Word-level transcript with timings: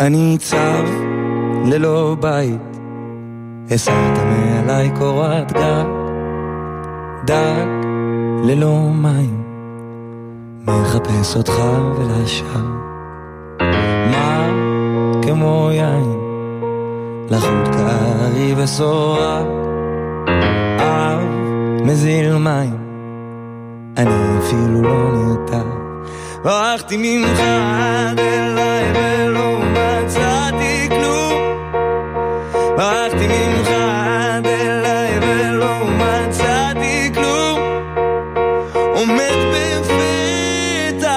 אני 0.00 0.36
צב 0.38 0.84
ללא 1.64 2.16
בית, 2.20 2.78
הסרת 3.70 4.18
מעליי 4.18 4.90
קורת 4.98 5.52
גג, 5.52 5.84
דג 7.24 7.66
ללא 8.44 8.78
מים, 8.94 9.42
מחפש 10.66 11.36
אותך 11.36 11.52
ולשם. 11.96 12.76
מה 14.10 14.48
כמו 15.22 15.70
יין, 15.72 16.18
לחוט 17.30 17.68
קרי 17.72 18.54
וסורק, 18.56 19.46
אב 20.78 21.24
מזיל 21.84 22.36
מים, 22.36 22.76
אני 23.96 24.38
אפילו 24.38 24.82
לא 24.82 25.12
נרתע. 25.12 25.62
ברחתי 26.44 26.96
ממך 26.96 27.40
עד 27.40 28.18
אליי 28.18 28.92
ולא 28.94 29.29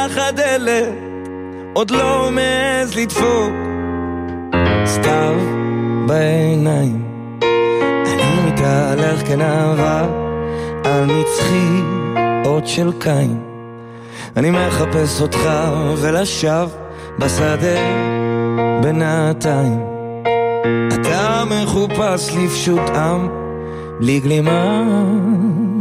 בפתח 0.03 0.17
הדלת 0.17 0.93
עוד 1.73 1.91
לא 1.91 2.30
מעז 2.31 2.95
לדפוק 2.95 3.53
סתיו 4.85 5.35
בעיניים 6.07 7.05
אני 8.05 8.52
מתהלך 8.52 9.27
כנערה 9.27 10.07
על 10.84 11.05
מצחי 11.05 11.81
אות 12.46 12.68
של 12.68 12.91
קין 12.99 13.40
אני 14.37 14.51
מחפש 14.51 15.21
אותך 15.21 15.49
ולשווא 15.98 16.65
בשדה 17.20 17.79
בינתיים. 18.84 19.79
אתה 20.93 21.43
מחופש 21.46 22.35
לפשוט 22.35 22.90
עם, 22.90 23.27
בלי 23.99 24.20
גלימה, 24.20 24.84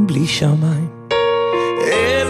בלי 0.07 0.27
שמיים. 0.27 0.92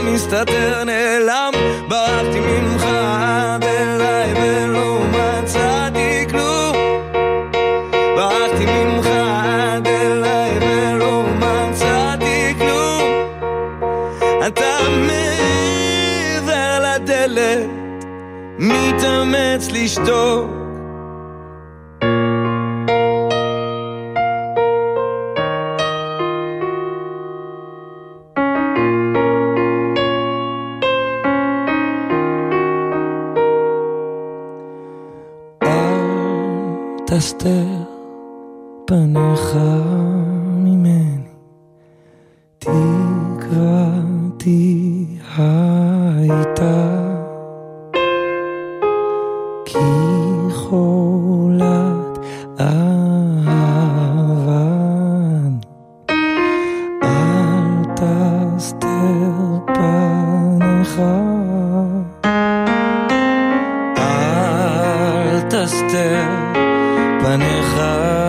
מסתתר 0.05 0.85
נעלם, 0.85 1.53
ברחתי 1.89 2.41
ממך 2.41 2.85
עד 2.85 3.65
אליי 3.65 4.35
ולא 4.37 4.99
מצאתי 5.11 6.27
כלום. 6.31 6.77
ברחתי 8.17 8.67
ממך 8.67 9.07
עד 9.07 9.87
אליי 9.87 10.51
ולא 10.61 11.23
מצאתי 11.39 12.55
כלום. 12.59 13.11
אתה 14.47 14.77
מעבר 15.07 16.85
לדלת, 16.85 17.69
מתאמץ 18.59 19.69
לשתוק. 19.73 20.62
תסתר 37.17 37.67
פניך 38.87 39.57
ממני, 40.45 41.19
תקוותי 42.59 43.87
הייתה 45.37 46.99
כי 49.65 49.79
חולת 50.55 52.19
אהבה 52.61 53.83
אל 57.03 57.85
תסתר 57.97 59.33
פניך. 59.67 61.01
אל 63.99 65.41
תסתר 65.51 66.62
פניך 67.23 68.22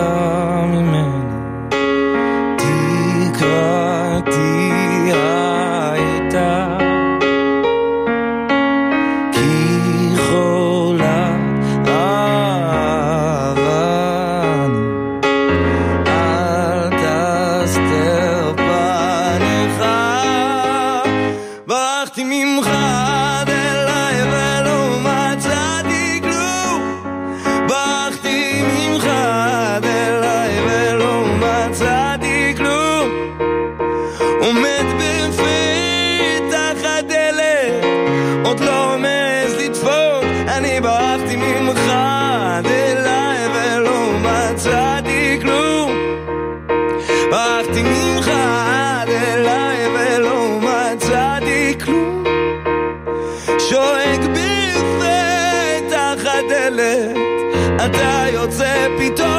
אתה 57.86 58.24
יוצא 58.32 58.86
פתאום 58.98 59.33